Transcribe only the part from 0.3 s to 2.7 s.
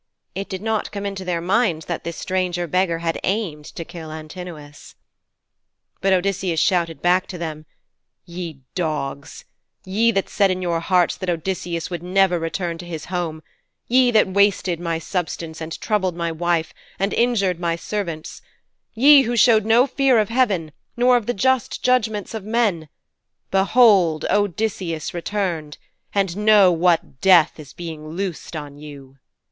It did not come into their minds that this stranger